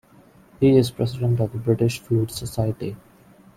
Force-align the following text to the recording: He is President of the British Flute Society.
He 0.59 0.75
is 0.77 0.89
President 0.89 1.39
of 1.39 1.51
the 1.51 1.59
British 1.59 1.99
Flute 1.99 2.31
Society. 2.31 2.97